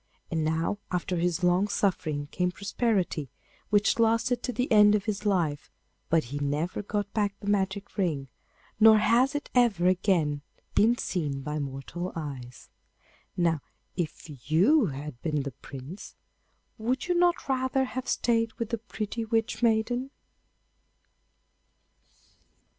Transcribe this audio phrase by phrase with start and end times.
[0.31, 3.29] And now after his long suffering came prosperity,
[3.69, 5.69] which lasted to the end of his life;
[6.09, 8.27] but he never got back the magic ring,
[8.79, 10.41] nor has it ever again
[10.73, 12.71] been seen by mortal eyes.
[13.37, 13.61] Now,
[13.95, 16.15] if you had been the Prince,
[16.79, 20.09] would you not rather have stayed with the pretty witch maiden?